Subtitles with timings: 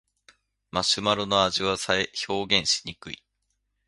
[0.71, 1.77] マシュマロの味は
[2.27, 3.23] 表現しにくい